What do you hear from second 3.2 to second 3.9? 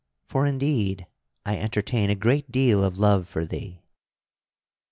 for thee."